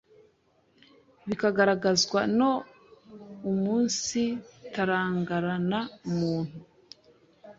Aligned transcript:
bikagaragazwa 1.27 2.19
no 2.37 2.51
umunsitarangarana 3.51 5.79
umuntu 6.09 6.55